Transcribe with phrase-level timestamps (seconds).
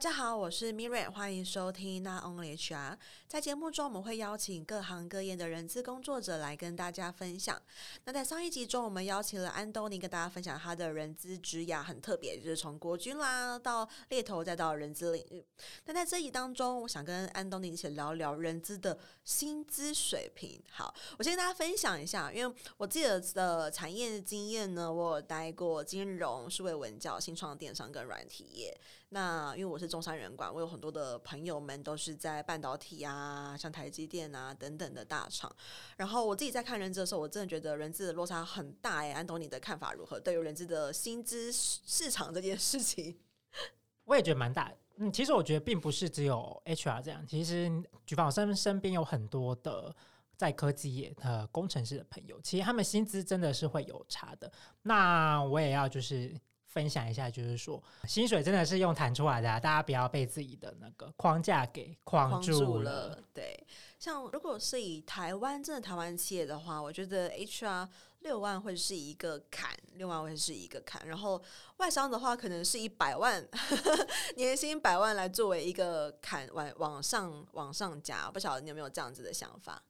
[0.00, 2.92] 大家好，我是 Miriam，欢迎收听《Not Only HR》。
[3.28, 7.60] 在节目中，我们会邀请各行各业的人资工作者来跟大家分享。
[8.06, 15.44] 那在上一集中，我们邀请了安东尼跟大家分享他的人资职涯很特别，就是从国军啦到猎头，再到人资领域。
[15.84, 20.58] 那在这一当中，我想跟安东尼一起聊聊人资的薪资水平。
[20.70, 28.80] 好，我先跟大家分享一下，因为我自己的产业经验呢，我有待过金融、数位文教、新创电商跟软体业。
[29.12, 35.52] 那因为我是中山人管，我有很多的朋友们都是在半导体啊，像台积电啊等等的大厂。
[35.96, 39.12] 然后我自己在看人资的时候，我真的觉得人资的落差很大哎。
[39.12, 40.20] 安东尼的看法如何？
[40.20, 43.18] 对于人资的薪资市场这件事情，
[44.06, 44.72] 我也觉得蛮大。
[44.98, 47.68] 嗯，其实我觉得并不是只有 HR 这样，其实
[48.06, 49.92] 举凡我身身边有很多的
[50.36, 54.52] 在科技业的工程师的朋友，其实他们薪资真的是会有差的。
[54.82, 56.32] 那我也要就是。
[56.70, 63.18] 分享一下，就是说薪水真的是用谈出来的，啊，大家不要被自己的那个框架给框住了。
[63.34, 63.66] 对，
[63.98, 67.88] 像如果是以台湾真的台湾企业的话，我觉得 HR
[68.20, 71.04] 六万会是一个坎，六万会是一个坎。
[71.08, 71.42] 然后
[71.78, 73.44] 外商的话，可能是以百万
[74.36, 78.30] 年薪百万来作为一个坎，往往上往上加。
[78.30, 79.82] 不晓得你有没有这样子的想法？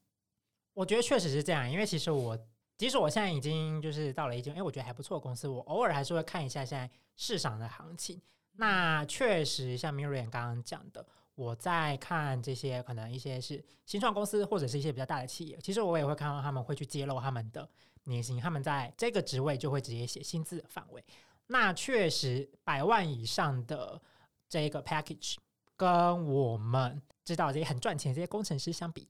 [0.73, 2.39] 我觉得确实是这样，因为其实我。
[2.81, 5.47] 即使我现在已经就是到了一间，哎，我觉得还不错的公司。
[5.47, 8.19] 我偶尔还是会看一下现在市场的行情。
[8.53, 15.59] 那确实像 Miriam 刚刚讲的，我在看这些可能一些是新创公司或者是一些比较大的企业。
[15.59, 17.69] 其实我也会看到他们会去揭露他们的
[18.05, 21.05] 年薪，他们在这个职位就会直接写薪资的范围。
[21.49, 24.01] 那确实百万以上的
[24.49, 25.37] 这个 package
[25.77, 29.07] 跟我们知道这些很赚钱这些工程师相比，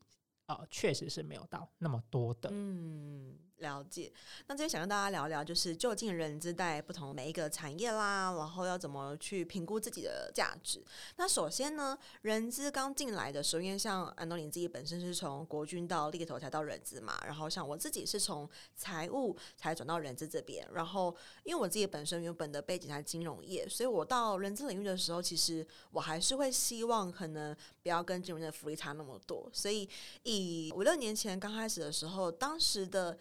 [0.46, 2.50] 呃，确实是没有到那么多的。
[2.52, 3.38] 嗯。
[3.60, 4.12] 了解，
[4.46, 10.82] 那这边想跟大家聊聊，就是就近人资在不同每一个产业啦，然后要怎么去评估自己的价值？
[11.16, 21.14] 那首先呢，人资刚进来的时候，因为像安东尼自己本身是从国军到猎头才到人资嘛，然后像我自己是从财务才转到人资这边，然后
[21.44, 29.88] 因为我自己本身原本的背景在金融业，所以我到人资领域的时候，其实我还是会希望可能不要跟金融的福利差那么多，所以
[30.22, 33.18] 以五六年前刚开始的时候，当时的。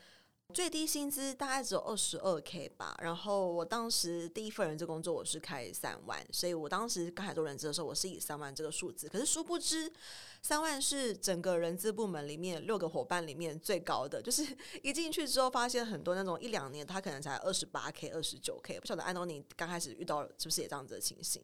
[0.52, 9.08] 最低薪资大概只有二十二 K 吧，然后我当时第一份人资工作我是开三万，所以我当时刚才做人资的时候，我是以三万这个数字。
[9.08, 9.92] 可是殊不知，
[10.42, 14.44] 三万是整个人资部门里面六个伙伴里面最高的，就是
[14.82, 21.44] 一进去之后发现很多那种一两年他可能才二十八 K、二十九 K，不晓得安东尼刚开始遇到是不是也这样子的情形？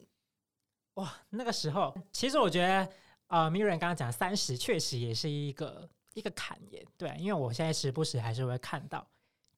[0.94, 2.88] 哇，那个时候其实我觉得，
[3.28, 5.88] 呃，Miriam 刚刚讲三十确实也是一个。
[6.16, 9.06] 一个坎耶，对，因为我现在时不时还是会看到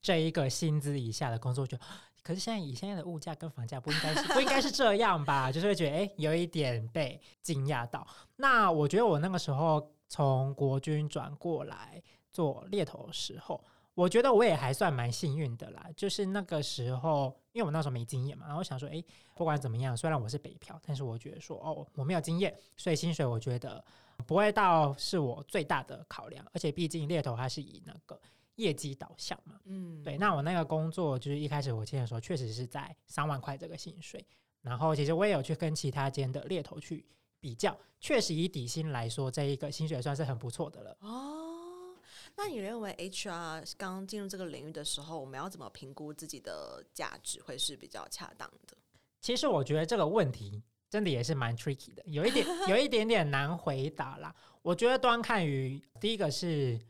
[0.03, 1.79] 这一个薪资以下的工作，就
[2.21, 5.53] 可是现在以现在的物价跟房价不应该是 不应该是这样吧？
[5.53, 8.05] 就是会觉得哎，有一点被惊讶到。
[8.37, 12.03] 那我觉得我那个时候从国军转过来
[12.33, 13.63] 做猎头的时候，
[13.95, 15.89] 我觉得我也还算蛮幸运的啦。
[15.97, 19.01] 就是那个时候，因为我那时候没经验嘛，然后我想说，哎，
[19.37, 23.85] 不管怎么样，虽然我是北漂，但是我觉得说，哦，我没有经验，所以薪水我觉得。
[24.27, 28.21] 不会到是我最大的考量，而且毕竟猎头它是以那个
[28.57, 30.19] 业绩导向嘛，嗯，对。
[30.19, 34.27] 那我那个工作就是一开始我签的时候，确实是在三万块这个薪水，
[34.61, 37.07] 然后其实我也有去跟其他间的猎头去
[37.41, 40.97] 比较，确实以底薪来说，这一个薪水算是很不错的了。
[41.01, 41.97] 哦，
[42.37, 48.77] 那你认为 HR 刚进入这个领域的时候，我们要怎么评估自己的价值会是比较恰当的？
[49.21, 50.63] 其实我觉得这个问题。
[50.91, 54.35] 真的也是蛮 tricky 的，有一点 有一点点难回答啦。
[54.63, 56.81] 我觉得端看于第一个是，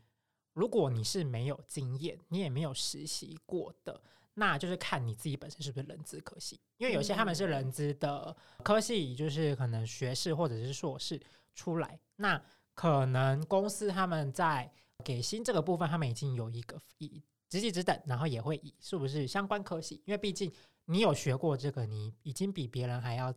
[0.53, 4.01] 如果你是没有经验，你也没有实习过的，
[4.35, 6.59] 那就是看你自己本身是不是人资科系。
[6.77, 11.21] 因为有些他们是人资的科系，就是可能学士或者是硕士
[11.53, 12.41] 出来，那
[12.73, 14.71] 可能公司他们在
[15.03, 20.49] 给薪这个部分，他们已经有一个以职级职等，然后也会以是不是相关科系，因为毕竟
[20.85, 23.33] 你有学过这个，你已经比别人还要。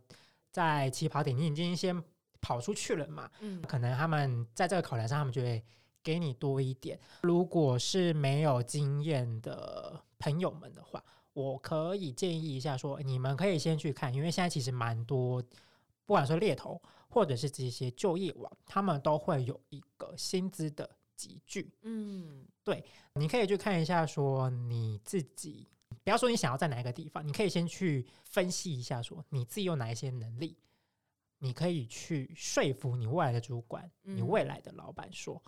[0.53, 2.01] 在起跑点，你已经先
[2.39, 3.29] 跑出去了嘛？
[3.39, 5.61] 嗯，可能他们在这个考量上，他们就会
[6.03, 6.97] 给你多一点。
[7.23, 11.03] 如果是没有经验的朋友们的话，
[11.33, 15.41] 我可以建议一下说，你们可以先去看，因为现在其实蛮多，
[16.05, 16.79] 不管说猎头
[17.09, 21.73] 或者是这些就业网，他们都会有一个薪资的集聚。
[21.81, 22.85] 嗯，对，
[23.15, 25.67] 你可以去看一下，说你自己。
[26.03, 30.57] 不要说你想要在哪一个地方，你可以先去分析一下，说你自己有哪一些能力，
[31.39, 35.41] 你可以去说服你未来的主管、你未来的老板说：“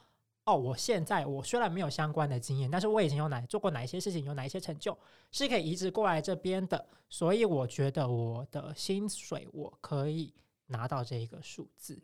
[0.46, 4.98] 嗯、哦，我现在我虽然没有相关的经验，但是我以前有哪做过哪一些事情，有哪一些成就
[5.32, 10.34] 是可以移植过来这边的，所以我觉得我的薪水我可以
[10.68, 12.02] 拿到这一个数字。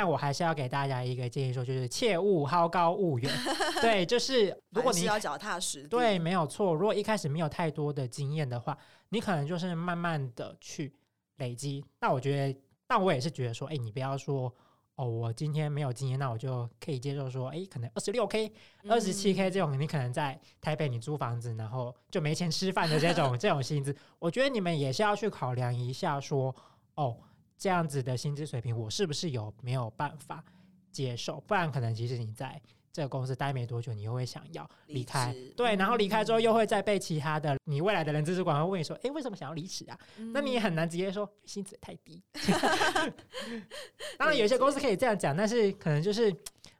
[0.00, 3.28] 但我还是要给大家一个建议，说就是切勿好高骛远。
[3.82, 6.72] 对，就是如果你要脚踏实地，对，没有错。
[6.72, 8.78] 如果一开始没有太多的经验的话，
[9.08, 10.94] 你可能就是慢慢的去
[11.38, 11.84] 累积。
[12.00, 14.54] 那我觉得，但我也是觉得说，哎，你不要说
[14.94, 18.52] 哦，我今天没有经验，那我就可以接受说，哎，可能二十六 K、
[18.88, 26.54] 二十七 K 这种，你可能在台北你租房子，然后就没钱吃饭的这种 这种薪资，我觉得你们也是要去考量一下说，
[26.94, 27.16] 哦。
[27.58, 30.44] 这样子的薪资水平，我是不是有没有办法
[30.92, 31.40] 接受？
[31.46, 32.60] 不然可能其实你在
[32.92, 42.22] 这个公司待没多久，你又会想要离开，对，然后离开之后又会再被其他的你未来的人资主管会问你说：“哎，为什么想要离职啊？”嗯、那你也很难直接说薪资太低。
[44.16, 46.34] 当然，有些公司可以这样讲，但是可能就是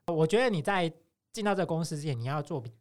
[0.06, 0.92] 我觉得你在
[1.32, 2.72] 进到这个公司之前，你要做比。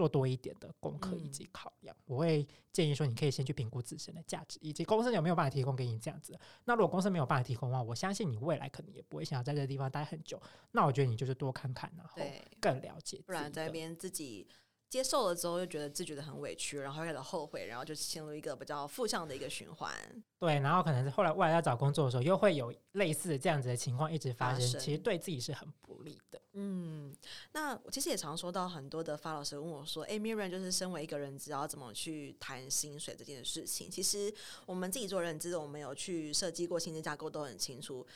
[0.00, 6.34] 做多一点的功课以及考量，嗯、我会建议说，你可以先去评估自身的价值，以及公司有没有办法提供给你这样子。
[6.64, 10.40] 那如果公司没有办法提供的话，我相信你未来可能也不会想要在这个地方待很久。
[10.72, 12.16] 那我觉得你就是多看看，然后
[12.58, 14.48] 更了解，不然在那边自己。
[14.88, 19.94] 接受了之后，又觉得自己觉得很委屈，然后开始后悔，然后就陷入一个比较负向的一个循环。
[20.40, 26.42] 对，然后可能是后来未来要找工作的时候，又会有类似这样子的情况一直发生，发生其实对自己是很不利的。
[26.62, 27.16] 嗯，
[27.52, 34.30] 那我其实也常说到很多的发老师问我说：“哎，Miriam，就是身为一个人资，要怎么去谈薪水这件事情？”其实
[34.66, 38.06] 我们自己做人资的，我们有去设计过薪资架构，都很清楚。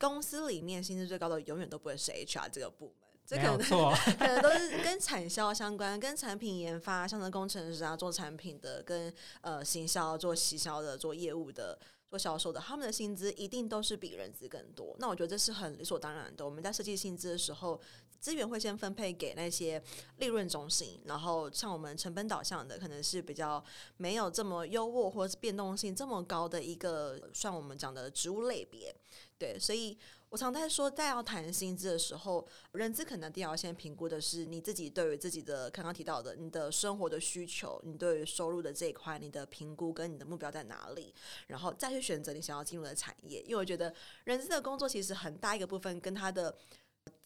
[0.00, 2.94] 公司里面薪资最高的，永远都不会是 HR 这个部门。
[3.24, 11.76] 这可能可能都是跟产销相关，跟产品研发，像是工程师啊，做产品的，跟呃行销、做行销的、做业务的、
[12.10, 14.94] 做销售的，他们的薪资一定都是比人资更多。
[14.98, 16.44] 那我觉得这是很理所当然的。
[16.44, 17.80] 我们在设计薪资的时候，
[18.20, 19.82] 资源会先分配给那些
[20.18, 23.62] 利润中心，然后像我们成本导向的，可能是比较
[23.96, 28.94] 没有这么优渥或者是变动性这么高的一个，算我们讲的职务类别。
[29.38, 29.98] 对，所以。
[30.36, 41.14] 我常在说，在要谈薪资的时候，人资可能第一要先评估的是你自己对于自己的刚刚提到的你的生活的需求，你对于收入的这一块，你的评估跟你的目标在哪里，
[41.46, 43.40] 然后再去选择你想要进入的产业。
[43.44, 43.94] 因为我觉得
[44.24, 46.54] 人资的工作其实很大一个部分跟他的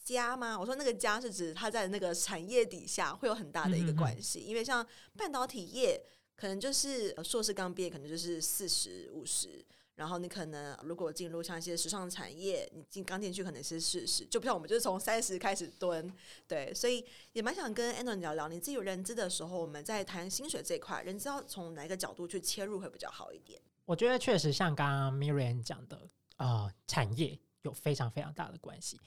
[0.04, 0.56] 家吗？
[0.56, 4.38] 我说那个家是指他在那个产业底下会有很大的一个关系。
[4.38, 4.86] 因为像
[5.16, 6.00] 半导体业，
[6.36, 9.66] 可能就是硕士刚毕业，可能就是四十五十。
[10.00, 16.10] 然后你可能如果进入像一些时尚产业，你进刚进去可能是四十，就不像我们就是从三十开始蹲，
[16.48, 17.04] 对，所以
[17.34, 23.60] 也蛮想跟 Anton 聊聊，你自己有认知的时候，我们在谈薪水这一块，人资要从哪一个角度去切入会比较好一点？
[23.84, 26.08] 我觉得确实像刚刚 Miriam 讲的，
[26.38, 28.98] 呃，产业有非常非常大的关系。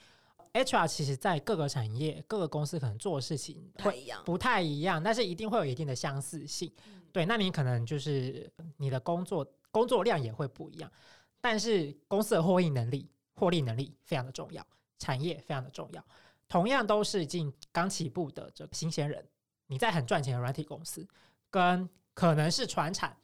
[0.53, 6.71] HR 其实在各个产业、各个公司可能做的事情会不太一样，不太一样，但是一定会有一定的相似性。
[6.85, 8.47] 嗯、对，那你可能就是
[8.77, 9.43] 你的工作。
[9.73, 10.91] 工作量也会不一样，
[11.41, 14.63] 但是公司的获益能力、获利能力非常的重要，
[14.99, 16.05] 产业非常的重要。
[16.47, 19.27] 同样都是进刚起步的这个新鲜人，
[19.65, 21.07] 你在很赚钱的软体公司，
[21.49, 23.17] 跟可能是传产，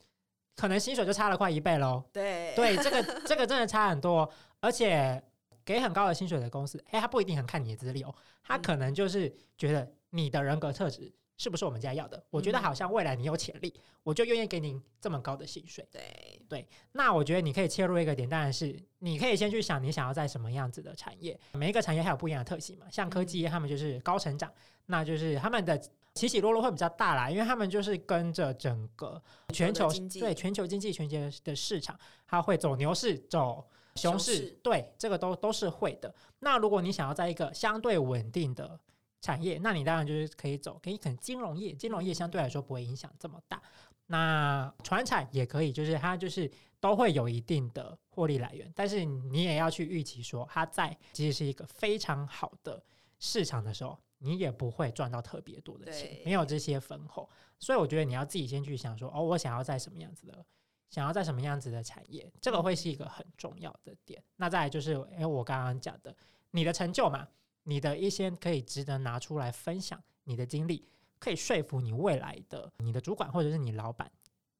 [0.56, 2.04] 可能薪水就差了快一倍喽。
[2.12, 4.28] 对对，这个这个真的差很多，
[4.60, 5.24] 而且
[5.63, 11.13] 给很高的薪水的公司，哎，他不一定很看你的资历哦，他可能就是觉得你的人格特质。
[11.39, 12.21] 是不是我们家要的？
[12.30, 15.88] 我觉得好像未来你有潜力，嗯、我就愿意给你这么高的薪水。
[15.89, 21.39] 对对，那我觉得你可以切入一个点，当然是你可以先去想你想要在什么样子的产业。
[21.53, 24.53] 每一个产业还有不一样的特性嘛，像科技业他们就是高成长，嗯、
[24.88, 25.81] 那就是他们的
[26.13, 29.22] 起起落落会比较大啦，因为他们就是跟着整个
[29.53, 33.65] 全球对全球经济、全球的市场，它会走牛市、走
[33.96, 36.13] 熊市，熊市对，这个都都是会的。
[36.39, 38.77] 那如果你想要在一个相对稳定的
[39.22, 43.62] 产业，那你当然就是可以走，可以可能金融业，金融业相对来说不会影响这么大。
[44.08, 46.50] 那传产也可以，就是它就是
[46.80, 52.82] 都会有一定的获利来源，但是你也要去预期说，它在其实是一个非常好的
[53.20, 57.28] 市场的时候，你也不会赚到特别多的钱，没有这些分红。
[57.60, 60.46] 所以我觉得你要自己先去想说，哦，我想要在什么样子的，
[60.90, 64.24] 想要在什么样子的产业，这个会是一个很重要的点。
[64.38, 66.16] 那再来就是，哎，我刚刚讲的
[66.52, 67.28] 你的成就嘛。
[67.63, 70.88] 你的一些可以值得拿出来分享，你的经历
[71.20, 74.12] 可以说服你未来的你的主管或者是你老板，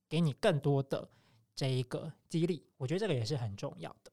[0.08, 1.10] 给你更多的
[1.56, 2.66] 这一个激励。
[2.78, 4.12] 我觉得这个也是很重要的。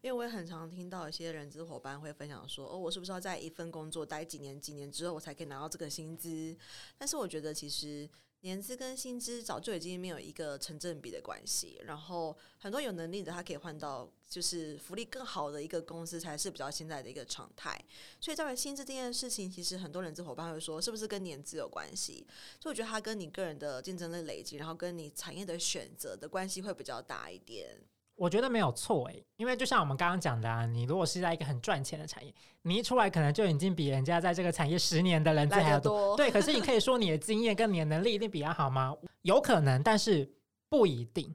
[0.00, 6.56] 因为我也很常听到一些人资伙伴会分享说：“哦，我是不是要在一份工作待几年几年之后，我才可以拿到这个薪资？”
[6.96, 8.08] 但是我觉得其实。
[8.42, 17.76] 年资跟薪资早就已经没有一个成正比的关系，然后很多有能力的他可以换到就是福利更好的一个公司才是比较现在的一个常态。
[18.20, 22.24] 所以，在于薪资这件事情，其实很多人资伙伴会说，是不是跟年资有关系？
[22.60, 27.76] 所以我觉得它跟你个人的竞争力累积，然后跟你产业的选择的关系会比较大一点。
[28.16, 35.92] 我觉得没有错诶，因为就像我们刚刚讲的啊，你如果是在一个很赚钱的产业，你一出来可能就已经比人家在这个产业十年的人资还要多。
[35.92, 38.96] 多对，可是你可以说你的经验跟你的能力一定比较好吗？
[39.20, 40.28] 有可能，但是
[40.68, 41.34] 不一定。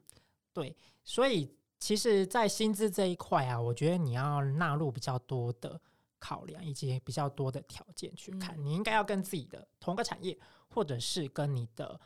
[0.52, 1.48] 对，所以
[1.78, 5.80] 其实，在薪资这一块啊，我觉得你要纳入比较多的
[6.18, 8.56] 考量，以及比较多的条件去看。
[8.58, 10.36] 嗯、你应该要跟自己的同个产业，
[10.68, 12.00] 或者是跟你的。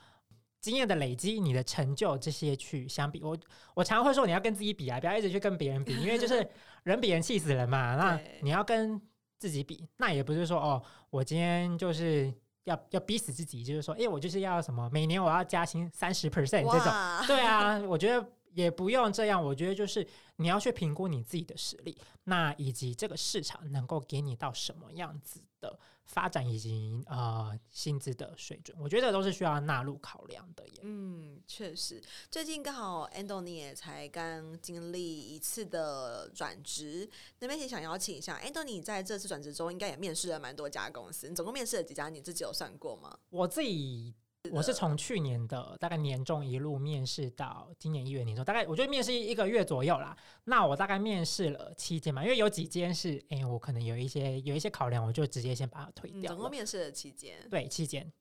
[0.61, 3.37] 经验的累积，你的成就这些去相比，我
[3.75, 6.47] 我常会说你要跟自己比啊，不要一直去跟别人比，因为就是
[6.85, 7.95] 人比人气死人嘛。
[7.97, 9.01] 那你要跟
[9.39, 12.33] 自己比，那也不是说哦，我今天就是
[12.65, 17.27] 要要逼死自己，就是说，哎，我就是要什么，每年我要加薪三十 percent 这种。
[17.27, 25.79] 对啊，我觉得也不用这样，我觉得就是你要去评估你自己的实力，那以及这个市场能够给你到什么样子的。
[26.09, 30.75] 发展以及呃薪资的水准，我觉得都是需要纳入考量的耶。
[30.83, 37.11] 嗯，确实，最近刚好 Endo 你也才刚经历一次的转职，
[37.41, 42.09] 那边也想邀请一下 Endo，你在这次转职中应该也面试了蛮多家公司，你总共面试了几家？
[42.09, 43.19] 你自己有算过吗？
[43.31, 44.15] 我自己。
[44.53, 50.17] 我是从去年的大概年终一路面试到今年一月年终，大概我觉得面试一个月左右啦。
[50.45, 56.33] 那我大概面试了七间嘛，因为有几间是哎、欸，我可能有一些有一些考量，我就直接先把它推掉。
[56.33, 58.13] 总共面试了七间，对，七间。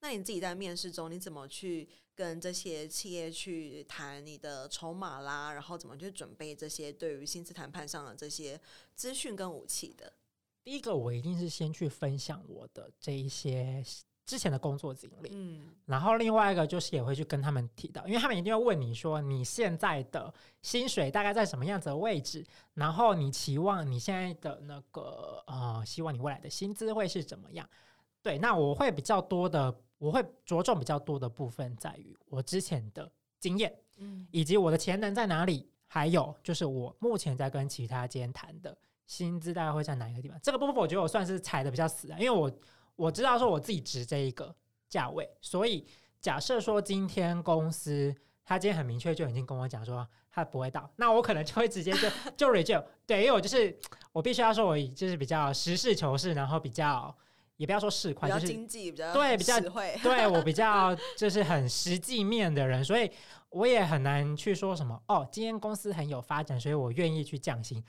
[0.00, 5.52] 那你自己在面试中，你怎么去跟这些企业去谈你的筹码啦？
[5.52, 8.60] 然后怎么去准备这些对于薪资谈判上的这些
[8.94, 10.12] 资讯跟武器的？
[10.64, 13.84] 第一个，我一定是先去分享我的这一些。
[14.30, 20.32] 之前的工作经历，嗯，然后另外一个就是也会去跟他们提到，因为他们一定要问你说你现在的
[20.62, 27.68] 薪水大概在什么样子的位置，然后你期望你现在的那个呃，希望你未来的薪资会是怎么样？
[28.22, 33.10] 对，那我会比较多的，我会着重比较多的部分在于我之前的
[33.40, 40.38] 经验，嗯，以及我的潜能在哪里，还有就是我目前在跟其他间谈的薪资大概会在哪一个地方？
[40.40, 42.48] 这个部分我觉得我算是踩的比较死啊，因为我。
[43.00, 44.54] 我知道说我自己值这一个
[44.86, 45.86] 价位，所以
[46.20, 48.14] 假设说今天公司
[48.44, 52.84] 他今天很明确就已经跟我讲说他不会到，那我可能就会直接就 就 reject。
[53.06, 53.74] 对，因为我就是
[54.12, 57.16] 我必须要说我就是比较实事求是，然后比较
[57.56, 63.10] 也不要说市侩，就是经济比较对比较实惠， 对我比较就是很实际面的人，所以
[63.48, 67.82] 我也很难去说什么哦，今天公司很有发展，所以我愿意去降薪。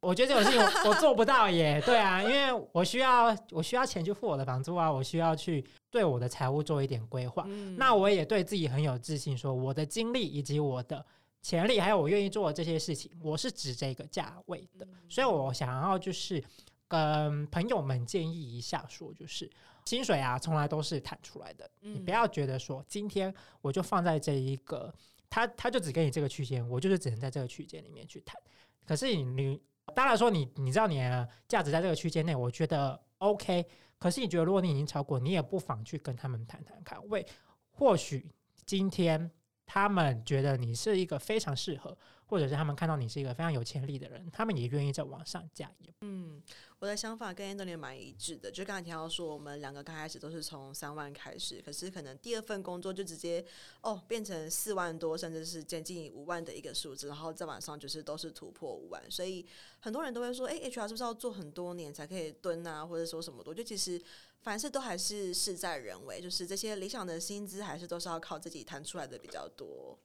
[0.00, 7.44] 我觉得这种事情我，我做不到耶， 对啊，因为我需要我需要钱去付我的房租啊，我需要去对我的财务做一点规划。
[7.48, 11.04] 嗯、那我也对自己很有自信，说我的精力以及我的
[11.42, 14.86] 潜力，还有我愿意做的这些事情，我是值这个价位的。
[14.86, 16.40] 嗯、所以我想要就是
[16.86, 19.50] 跟朋友们建议一下，说就是
[19.84, 24.94] 薪水啊，从来都是谈出来的，嗯、你不要觉得说今天我就放在这一个，
[25.28, 28.40] 他他就只给你这个区间，我就是只能在这个区间里面去谈。
[28.86, 29.60] 可是你你。
[29.94, 33.66] 当然说你你知道你的价值在这个区间内，我觉得 OK。
[33.98, 37.26] 可是你觉得如果你已经超过，你也不妨去跟他们谈谈看，为
[37.70, 38.30] 或许
[38.64, 39.30] 今天
[39.68, 41.96] 他们觉得你是一个非常适合，
[42.26, 45.92] 或者是他们看到你是一个非常有潜力的人，他们也愿意再往上加油。
[46.00, 46.42] 嗯。
[46.80, 53.44] 我的想法跟 Anthony 蛮一致的，就刚才提到说，我们两个刚开始都是从三万开始，可是可能第二份工作就直接
[53.80, 59.44] 哦变成四万多，甚至是接近五万的一个数字，然后再往上就是都是突破五万，所以
[59.80, 63.50] 很多人都会说，诶，HR 是不是要做很多年才可以蹲啊，或者说什么的？
[63.50, 64.00] 我觉得其实
[64.40, 69.98] 凡事都还是事在人为，就是这些理想的薪资还是都是要靠自己谈出来的比较多。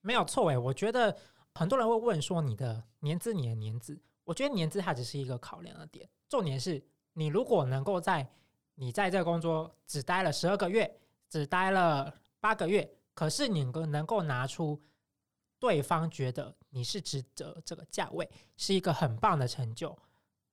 [0.00, 1.16] 没有错诶，我觉得
[1.54, 3.98] 很多人会问说，你的年资，你的年资。
[4.24, 8.26] 我觉得年资它只是一个考量的点，重点是你如果能够在
[8.74, 10.98] 你在这个工作只待了十二个月，
[11.28, 14.82] 只待了八个月，可是你能能够拿出
[15.58, 19.96] 对方觉得你是值得这个价位，是一个很棒的成就，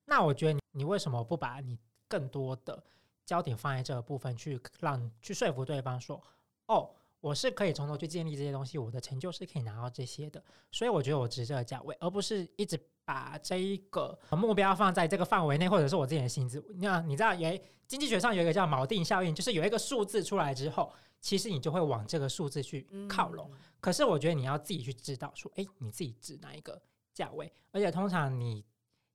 [0.04, 2.84] 那我觉得，你为什么不把你更多的
[3.24, 6.22] 焦点放在这个部分，去让去说服对方说，
[6.66, 12.78] 哦，我是可以从头去建立这些东西，我的成就是可以拿到这些的，所以我觉得我值这个价位，而不是一直。
[13.04, 16.64] 把这一个目标放在这个范围内，或者是我自己的薪资。
[16.76, 23.50] 那你知道，有经济学上有一个叫锚定效应，就是有一个数字出来之后，其实你就会往这个数字去靠拢。
[23.80, 26.80] 可是我觉得你要自己去知道，说，诶，你自己指哪一个
[27.12, 27.52] 价位？
[27.72, 28.64] 而且通常你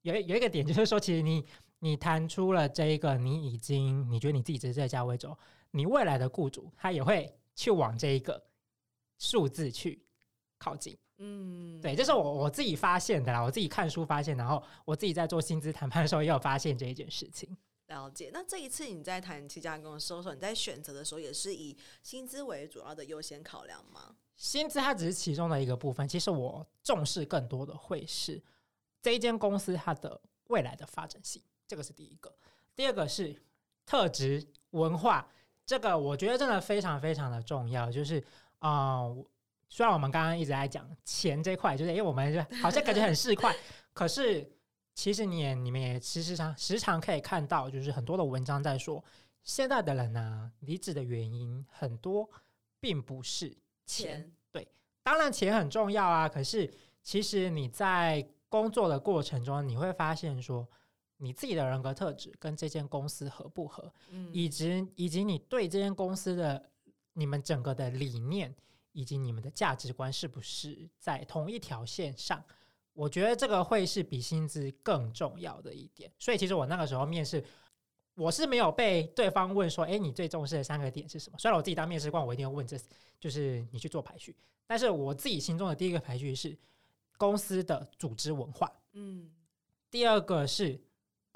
[0.02, 1.48] 有有一个点，就是说，其实你
[1.80, 5.38] 你谈出了这一个，你已经你觉得你自己值这个价位之后，
[5.72, 8.44] 你未来的雇主他也会去往这一个
[9.18, 10.04] 数字去
[10.58, 10.98] 靠近。
[11.20, 17.58] 嗯，对，这是我我自己发现的啦，我自己看书发现，然后我自己在做薪资谈判的时候也有发现这一件事情。
[17.88, 18.30] 了解。
[18.34, 24.16] 那这一次你在谈七家公司的时候，你在选择的时候也是以薪资为主要的优先考量吗？
[24.36, 26.08] 薪资它只是其中的一个部分。
[26.08, 28.44] 其实我重视更多的会是
[29.02, 30.20] 这一间公司它的
[30.50, 32.34] 未来的发展性，这个是第一个。
[32.76, 33.36] 第二个是
[33.86, 35.28] 特质文化，
[35.66, 37.92] 这个我觉得真的非常非常的重要。
[37.92, 38.24] 就是
[38.60, 39.26] 啊、呃，
[39.70, 43.54] 虽然我们刚刚一直在讲钱这块，就是因为我们就好像感觉很市侩，
[43.94, 44.50] 可是
[44.94, 49.04] 其实你也你们也时常时常可以看到，就是很多的文章在说，
[49.44, 52.30] 现在的人呢、啊，离职的原因很多，
[52.80, 54.32] 并不是，钱。
[54.52, 54.68] 对，
[55.04, 56.30] 当然钱很重要啊。
[56.30, 56.72] 可是
[57.02, 60.68] 其实你在工作的过程中，你会发现说，
[61.18, 66.70] 你自己的人格特质跟这间公司合不合，嗯、以及以及你对这间公司的
[67.14, 68.56] 你们整个的理念
[68.92, 72.44] 以及你们的价值观是不是在同一条线上？
[72.94, 76.12] 我觉得这个会是比薪资更重要的一点。
[76.18, 77.44] 所以其实我那个时候面试。
[78.16, 81.38] 我是没有被对方问说，哎，你最重视的三个点是什么？
[81.38, 82.76] 虽然我自己当面试官，我一定要问这，
[83.20, 84.36] 就是你去做排序。
[84.66, 86.58] 但是我自己心中的第一个排序是
[87.16, 89.30] 公司的组织文化，嗯，
[89.92, 90.82] 第二个是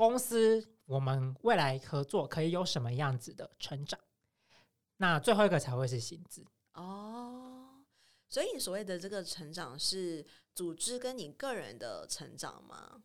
[0.01, 4.00] 公司我们未来合作可以有什么样子的成长，
[4.98, 6.43] 那最后一个才会是薪资。
[6.74, 7.84] 哦，
[8.27, 13.03] 所以你所谓的这个成长是组织跟你个人的成长吗？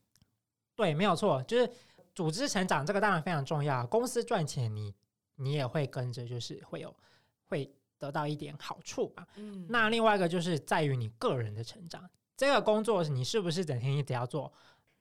[0.74, 1.70] 对，没有错，就是。
[2.14, 4.94] 组织成长这个当然非常重要，公司赚钱你
[5.34, 6.96] 你也会跟着，就是会有
[7.44, 9.28] 会得到一点好处吧。
[9.34, 14.50] 嗯，那另外一个就是在于你个人的成长，这个工作你是不是整天一直要做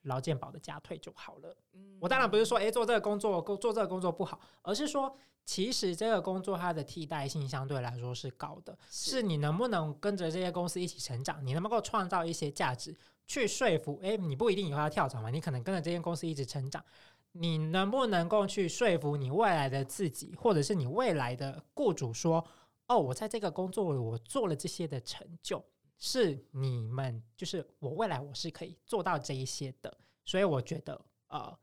[0.06, 1.56] 劳健保的加退就好了？
[1.74, 12.96] 嗯，我当然不是说诶，做这个工作做这个工作不好，而是说其实这个工作它的替代性相对来说是高的，是，是你能不能跟着这些公司一起成长，你能不能够创造一些价值。
[13.28, 16.86] 去说服，诶，你不一定以后要跳槽嘛，你可能跟着这间公司一直成长，
[17.32, 22.46] 你能不能够去说服你未来的自己，或者是你未来的雇主说，
[22.86, 25.66] 哦，我在这个工作我做了这些的成就，
[25.98, 31.58] 是你们就是我未来我是可以做到这一些的，所以我觉得，呃，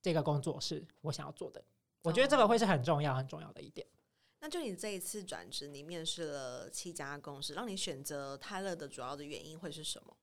[0.00, 1.62] 这个工作是我想要做的，
[2.02, 3.86] 我觉得这个会是很重要很重要的一点。
[4.40, 10.14] 那就你这一次转职，你面试了七家公司，让你选择泰勒的主要的原因会是什么？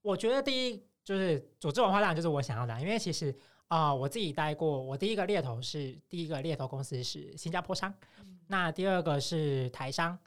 [0.00, 3.30] 我觉得第一就是组织文化，当然就是我想要的，因为其实
[3.68, 10.18] 啊、呃，我自己待过，我第一个猎头是第一个猎头公司是新加坡商，嗯、那第二个是台商，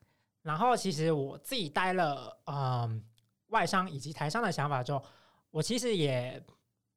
[0.43, 3.01] 然后其实我自己待了嗯、呃、
[3.47, 5.03] 外商以及台商的想法之后，
[5.51, 6.39] 我其实也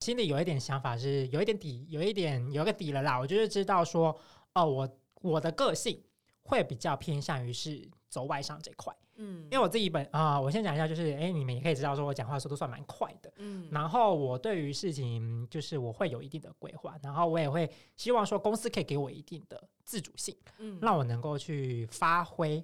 [0.01, 4.09] 心里有一点想法，是有一点底，有一点有一个底了啦，我就是知道说，
[4.55, 6.03] 哦、呃，我我的个性
[6.43, 8.95] 会比较偏向于是走外商这块。
[9.19, 13.33] 嗯，因为我自己本啊、呃，我先讲一下，就是哎，你们也可以知道，说我讲话速度算蛮快的。
[13.37, 22.63] 嗯，然后我对于事情就是我会有一定的规划，然后我也会希望说公司可以给我一定的自主性，嗯，让我能够去发挥。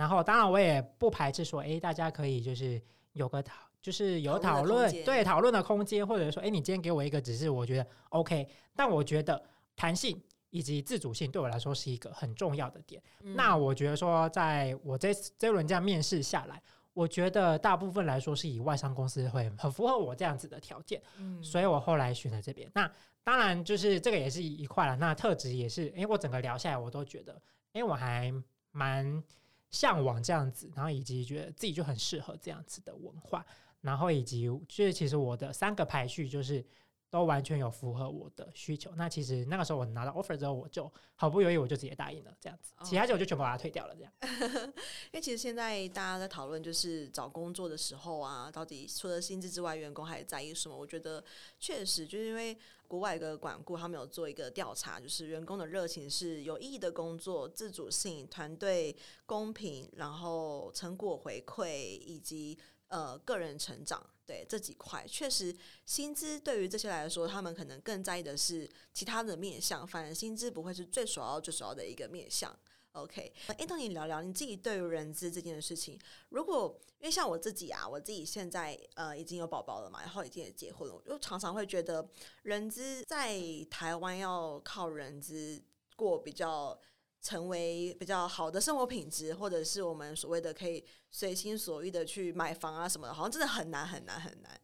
[0.00, 2.80] 然后当然我也不排斥说，哎，大家可以就是
[3.12, 9.40] 有个讨，就是有讨论，对讨论的空间，或者说，哎，你今天给我一个指示，我觉得 OK，但我觉得
[9.76, 10.20] 弹性。
[10.52, 13.00] 以及自主性对我来说是一个很重要的点。
[13.22, 16.60] 嗯、那我觉得说，在我这这轮这样面试下来，
[16.92, 22.68] 我觉得大部分来说是以外商公司会很符合我这样子的条件，嗯、所以我后来选了这边。
[22.74, 22.90] 那
[23.22, 24.96] 当然就是这个也是一块了。
[24.96, 28.34] 那特质也是，因为我整个聊下来，我都觉得，因为我还
[28.72, 29.22] 蛮
[29.70, 33.44] 向往这样子，然后以及觉得自己就很适合这样子的文化，
[33.80, 36.64] 然后以及就是其实我的三个排序就是。
[37.12, 38.92] 都完全有符合我的需求。
[38.94, 42.72] 那其实那个时候我拿到 offer 之后，我就毫不犹豫，我就直接答应了这样子。
[42.84, 44.12] 其他就我就全部把它退掉了这样。
[44.22, 50.76] 因为其实现在大家在讨论，就是找工作的时候啊，到底除了薪资之外，员工还在意什么？
[50.78, 51.24] 我觉得
[51.58, 52.56] 确实就是因为
[52.90, 62.58] 国外一个管顾，他们有做一个调查，就是员工的热情是有意义的工作、自主性、团队公平，然后成果回馈以及。
[62.90, 72.52] 呃，个人成长，对这几块确实，薪资对于这些来说，他们可能更在意的是其他的面向，反而薪资不会是最首要、最首要的一个面向。
[72.92, 75.98] OK，哎，跟你聊聊你自己对于人资这件事情。
[76.30, 82.08] 如果因为像我自己啊，我自己现在呃已经有宝宝了嘛，然后已经也结婚了，我就常常会觉得
[82.42, 85.62] 人资在台湾要靠人资
[85.96, 86.78] 过比较。
[87.22, 94.58] 成为比较好的生活品质，或者是我们所谓的可以随心所欲的去买房啊什么的，好像真的很难很难很难。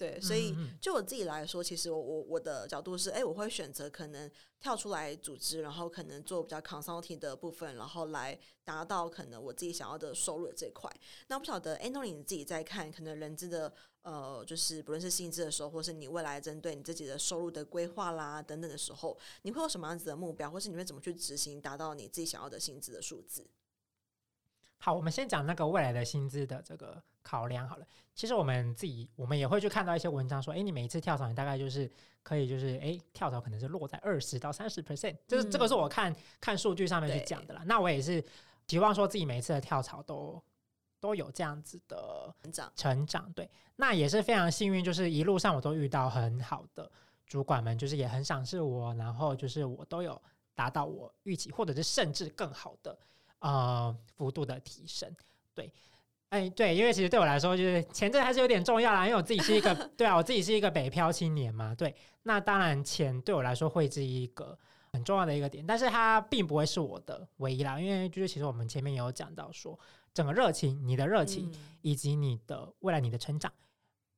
[0.00, 10.90] 对，所以就我自己来说，其实我我我的角度是，哎，我会选择可能跳出来组织，然后可能做比较 consulting 的部分，然后来达到可能我自己想要的收入的这块。
[11.26, 13.72] 那不晓得，哎，那你自己在看可能人资的。
[14.02, 23.46] 呃，就是不论是薪资的时候，或是你未来针对你自己的收入的规划啦等等的时候，你会有什么样子的目标，或是你会怎么去执行，达到你自己想要的薪资的数字？
[24.78, 27.86] 好，我们先讲那个未来的薪资的这个考量好了。
[28.14, 31.90] 其实我们自己，我们也会去看到一些文章说，哎，你每一次跳槽，你大概就是
[32.22, 37.62] 可以，就是哎，跳槽可能是落在二十到三十 percent，就是这个是我看看数据上面去讲的啦。
[37.64, 38.22] 那我也是
[38.66, 40.42] 希望说自己每一次的跳槽都
[41.00, 43.32] 都有这样子的成长，成长。
[43.32, 46.90] 对，那也是非常幸运，就是一路上我都遇到很好的
[47.26, 50.20] 主管们，就是也很赏识我，然后就是我都有
[50.54, 52.98] 达到我预期，或者是甚至更好的。
[53.38, 55.10] 呃，幅度的提升，
[55.54, 55.72] 对，
[56.30, 59.04] 哎，对，因为其实对我来说，就是钱这还是有点重要啦。
[59.04, 64.56] 因为我自己是一个， 对啊，我自己是一个北漂青年嘛，对，那当然钱对我来说会是一个
[64.92, 67.80] 很重要的一个点，但是它并不会是我的唯一啦。
[67.80, 69.76] 因为就是其实我们前面也有讲到说，
[70.14, 73.52] 整个热情，你的热情以及你的未来，你的成长，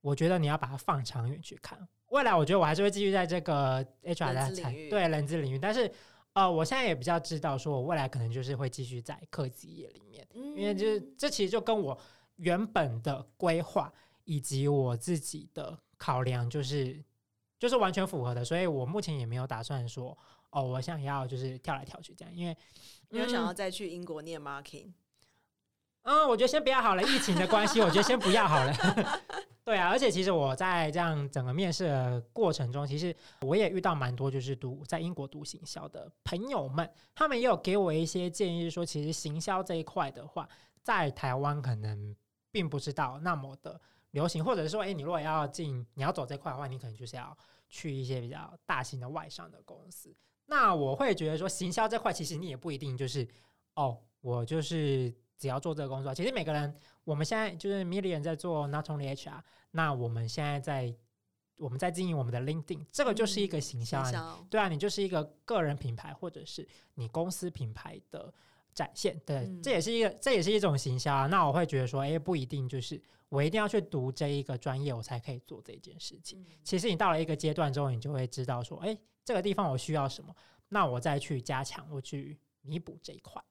[0.01, 1.79] 我觉得你要把它放长远去看。
[2.09, 5.91] 未来，我觉得我还是会继续在这个 HR 的产对人资领域，但是。
[6.33, 11.97] 呃，我现在也比较知道，说我未来可能就是会继续在科技业里面，嗯、因为就是这其实就跟我
[12.37, 13.93] 原本的规划
[14.23, 17.03] 以及我自己的考量，就是
[17.59, 20.17] 就是完全符合的，所以我目前也没有打算说，
[20.49, 22.57] 哦，我想要就是跳来跳去这样，因为
[23.09, 24.91] 没有想要再去英国念 marketing。
[26.01, 28.73] 嗯，我觉得先不要好了，疫情的关系，我觉得先不要好了。
[29.65, 40.49] 对啊，而且其实我在这样整个面试的过程中，其实我也遇到蛮多就是读在英国读行销的朋友们，他们也有给我一些建议，说其实行销这一块的话，
[40.81, 42.13] 在台湾可能
[42.51, 43.79] 并不知道那么的
[44.11, 47.35] 流行，或者是说，哎，你如果要进，你要走这块的话，你可能就是要
[47.69, 50.13] 去一些比较大型的外商的公司。
[50.45, 53.25] 那我会觉得说，行销这块其实你也不一定就是，
[53.75, 55.13] 哦，我就是。
[55.35, 56.73] 只要做这个工作，其实每个人，
[57.03, 60.95] 我们现在就是 Million 在做 Not Only HR，那我们现在在
[61.57, 68.33] 我们在经营我们的 LinkedIn，这个就是一个行销，行销，对啊，你就是一个个人品牌或者是你公司品牌的
[68.73, 71.27] 展现，对，嗯、这也是一个这也是一种行销啊。
[71.27, 76.41] 那我会觉得说，哎，不一定就是我一定要去读这一个专业，我才可以做这件事情。
[76.41, 80.35] 嗯、其实你到了一个阶段之后，你就会知道说，哎，这个地方我需要什么，
[80.69, 83.41] 那我再去加强，我去弥补这一块。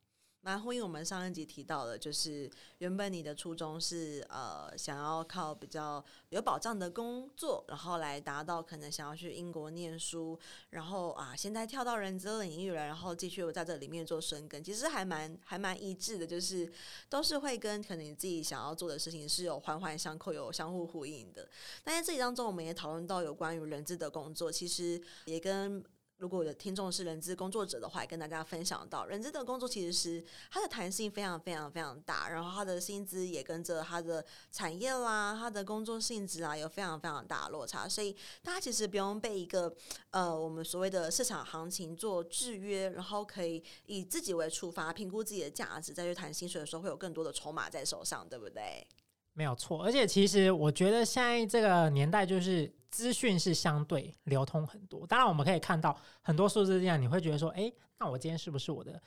[0.44, 10.36] 蛮呼应我们上一集提到的，就是原本你的初衷是呃想要靠比较有保障的工作，然后来达到可能想要去英国念书，
[10.70, 16.68] 然后啊现在跳到人资领域了，然后继续在这里面做深耕，其实还蛮还蛮一致的，就是
[17.08, 21.48] 都是会跟可能你自己想要做的事情是有环环相扣、有相互呼应的。
[21.84, 25.84] 但在这里当中，我们也讨论到有关于人资的工作，其实也跟。
[26.22, 39.74] 如果有听众是人资工作者的话，也跟大家分享到，人资的工作其实是它的弹性非常非常非常大，然后它的薪资也跟着它的产业啦、它的工作性质啊有非常非常大的落差，所以大家其实不用被一个
[40.10, 48.86] 呃我们所谓的市场行情做制约，然后可以以自己为出发，评估自己的价值，再去谈薪水的时候会有更多的筹码在手上，对不对？
[49.34, 55.06] 没有错，而且其实我觉得现在这个年代就是资讯是相对流通很多。
[55.06, 59.00] 当然，我们可以看到很多数字这样，你会觉得说，诶，那我今天是不是我的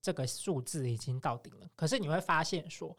[0.00, 1.66] 这个数字已经到顶了？
[1.74, 2.94] 可是你会发现说，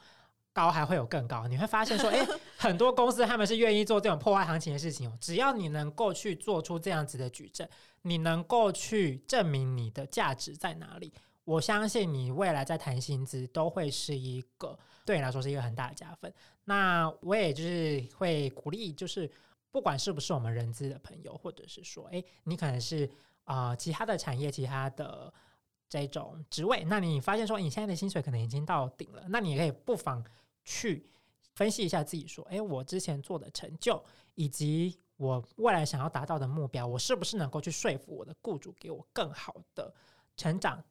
[0.51, 1.47] 高还会有更高。
[1.47, 2.25] 你会发现说，诶，
[2.57, 5.17] 很多公司他们是愿意做这种破坏行情的事情哦。
[5.21, 7.67] 只要你能够去做出这样子的举证，
[8.01, 16.33] 你能够去证明你的价值在哪里，我相信你未来在谈薪资都会是一个对你来说是一个很大的加分。
[16.65, 19.29] 那我也就是会鼓励，就是
[19.71, 23.09] 不管是不是我们人资的朋友，或者是说，诶，你可能是
[23.43, 25.33] 啊、其他的产业、其他的
[25.89, 30.23] 这种职位，那你发现说你现在的薪水可能已经到顶了，那你也可以不妨
[30.63, 31.05] 去
[31.53, 34.01] 分析一下自己，说，诶，我之前做的成就，
[34.35, 39.93] 以及我未来想要达到的目标，我是不是能够去说服我的雇主给我更好的
[40.37, 40.81] 成长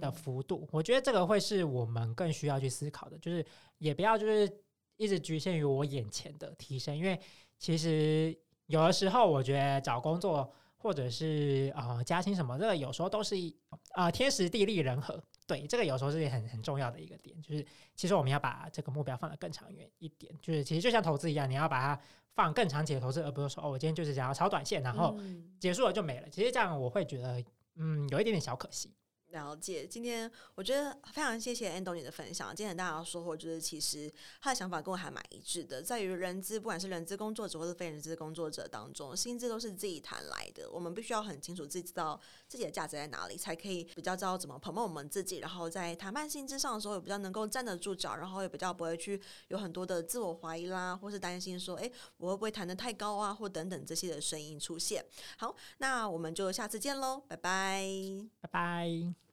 [0.00, 0.60] 的幅度？
[0.62, 3.44] 嗯、我觉得这个会是我们更需要去思考的，就是
[3.78, 4.62] 也不要就是。
[5.00, 7.16] 一直局限于我眼前的提升，因为
[7.56, 8.36] 其实
[8.66, 13.56] 有的时候我觉得找工作或者是啊、呃、加薪什么，这个有时候都是一
[13.92, 17.64] 啊、呃、天时地利人和，对，这个有时候是很很重要的一个点，就是
[17.94, 22.02] 其实我们要把这个目标放得更长远一点，就是其实就像投资一样，你要把它
[22.34, 25.16] 放更长期的投资，而不是说哦我今天就是想要炒短线，然后
[25.60, 26.28] 结束了就没了。
[26.28, 27.40] 其实这样我会觉得
[27.76, 28.92] 嗯有一点点小可惜。
[29.30, 32.54] 了解，今天我觉得非常谢谢安东尼的分享。
[32.54, 34.10] 今天大家收获就是，其实
[34.40, 40.70] 他的想法跟我还蛮一致的，在于人资，不管是人资工作者或是非人资工作者当中，薪资都是自己谈来的。
[40.70, 45.38] 我们必须要很清楚自己知道自己的价值在哪里，才可以比较知道怎么 promote 我们自己。
[45.38, 55.04] 然后在谈判性质上的时候，也比较能够站得住脚，然后也比较不会去有很多的自我怀疑啦，或是担心说，哎，我会不会谈得太高啊，或等等这些的声音出现。
[55.36, 57.84] 好，那我们就下次见喽，拜拜，
[58.40, 59.27] 拜拜。